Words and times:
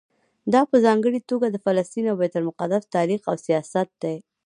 دا 0.53 0.61
په 0.69 0.75
ځانګړي 0.85 1.19
توګه 1.29 1.47
د 1.49 1.55
فلسطین 1.65 2.05
او 2.11 2.15
بیت 2.21 2.33
المقدس 2.37 2.83
تاریخ 2.95 3.21
او 3.29 3.35
سیاست 3.45 3.89
دی. 4.03 4.15